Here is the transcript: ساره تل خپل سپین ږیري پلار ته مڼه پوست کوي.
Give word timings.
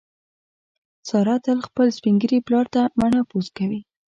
ساره 1.09 1.35
تل 1.45 1.57
خپل 1.67 1.87
سپین 1.97 2.15
ږیري 2.21 2.39
پلار 2.47 2.65
ته 2.73 2.81
مڼه 2.99 3.21
پوست 3.29 3.51
کوي. 3.57 3.81